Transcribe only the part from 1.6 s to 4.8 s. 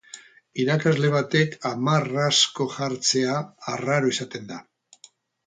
hamar asko jartzea arraro izaten da.